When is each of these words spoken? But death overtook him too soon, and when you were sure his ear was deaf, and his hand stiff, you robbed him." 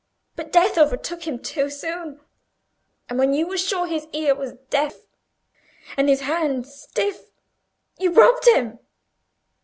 But 0.35 0.51
death 0.51 0.79
overtook 0.79 1.27
him 1.27 1.37
too 1.37 1.69
soon, 1.69 2.19
and 3.07 3.19
when 3.19 3.35
you 3.35 3.45
were 3.45 3.55
sure 3.55 3.85
his 3.85 4.07
ear 4.13 4.33
was 4.33 4.53
deaf, 4.71 5.01
and 5.95 6.09
his 6.09 6.21
hand 6.21 6.65
stiff, 6.65 7.29
you 7.99 8.11
robbed 8.11 8.47
him." 8.47 8.79